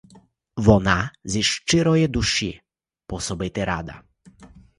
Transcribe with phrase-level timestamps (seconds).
[0.57, 2.61] Вона зі щирої душі
[3.07, 4.01] пособити рада.